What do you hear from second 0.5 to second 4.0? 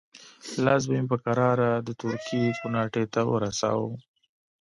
لاس به مې په کراره د تورکي کوناټي ته ورساوه.